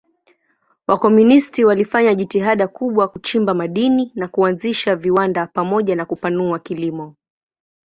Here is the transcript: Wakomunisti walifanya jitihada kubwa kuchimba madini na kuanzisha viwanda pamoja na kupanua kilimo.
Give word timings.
Wakomunisti 0.87 1.65
walifanya 1.65 2.13
jitihada 2.13 2.67
kubwa 2.67 3.07
kuchimba 3.07 3.53
madini 3.53 4.11
na 4.15 4.27
kuanzisha 4.27 4.95
viwanda 4.95 5.47
pamoja 5.47 5.95
na 5.95 6.05
kupanua 6.05 6.59
kilimo. 6.59 7.15